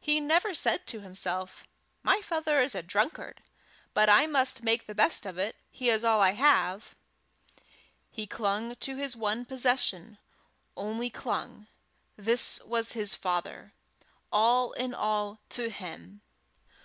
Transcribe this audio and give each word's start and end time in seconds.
He 0.00 0.18
never 0.18 0.54
said 0.54 0.88
to 0.88 1.02
himself, 1.02 1.68
"My 2.02 2.20
father 2.20 2.60
is 2.60 2.74
a 2.74 2.82
drunkard, 2.82 3.44
but 3.94 4.08
I 4.08 4.26
must 4.26 4.64
make 4.64 4.86
the 4.86 4.92
best 4.92 5.24
of 5.24 5.38
it; 5.38 5.54
he 5.70 5.88
is 5.88 6.04
all 6.04 6.20
I 6.20 6.32
have!" 6.32 6.96
He 8.10 8.26
clung 8.26 8.74
to 8.74 8.96
his 8.96 9.14
one 9.14 9.44
possession 9.44 10.18
only 10.76 11.10
clung: 11.10 11.68
this 12.16 12.60
was 12.64 12.94
his 12.98 13.14
father 13.14 13.72
all 14.32 14.72
in 14.72 14.94
all 14.94 15.38
to 15.50 15.70
him. 15.70 16.22